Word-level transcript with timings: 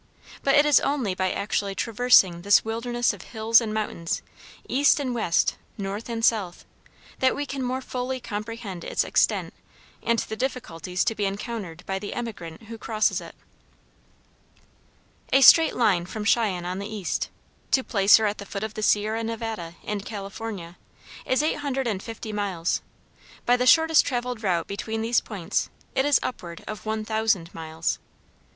But 0.43 0.55
it 0.55 0.65
is 0.65 0.79
only 0.79 1.13
by 1.13 1.31
actually 1.31 1.75
traversing 1.75 2.41
this 2.41 2.65
wilderness 2.65 3.13
of 3.13 3.21
hills 3.21 3.61
and 3.61 3.71
mountains, 3.71 4.23
east 4.67 4.99
and 4.99 5.13
west, 5.13 5.57
north 5.77 6.09
and 6.09 6.25
south, 6.25 6.65
that 7.19 7.35
we 7.35 7.45
can 7.45 7.61
more 7.61 7.81
fully 7.81 8.19
comprehend 8.19 8.83
its 8.83 9.03
extent 9.03 9.53
and 10.01 10.17
the 10.17 10.35
difficulties 10.35 11.03
to 11.05 11.13
be 11.13 11.25
encountered 11.25 11.83
by 11.85 11.99
the 11.99 12.15
emigrant 12.15 12.63
who 12.63 12.79
crosses 12.79 13.21
it. 13.21 13.35
A 15.31 15.41
straight 15.41 15.75
line 15.75 16.07
from 16.07 16.25
Cheyenne 16.25 16.65
on 16.65 16.79
the 16.79 16.91
east, 16.91 17.29
to 17.69 17.83
Placer 17.83 18.25
at 18.25 18.39
the 18.39 18.45
foot 18.47 18.63
of 18.63 18.73
the 18.73 18.81
Sierra 18.81 19.23
Nevada 19.23 19.75
in 19.83 20.01
California, 20.01 20.77
is 21.27 21.43
eight 21.43 21.57
hundred 21.57 21.85
and 21.85 22.01
fifty 22.01 22.33
miles; 22.33 22.81
by 23.45 23.55
the 23.55 23.67
shortest 23.67 24.03
traveled 24.03 24.41
route 24.41 24.65
between 24.65 25.03
these 25.03 25.21
points 25.21 25.69
it 25.93 26.05
is 26.05 26.19
upward 26.23 26.63
of 26.67 26.87
one 26.87 27.05
thousand 27.05 27.53
miles. 27.53 27.99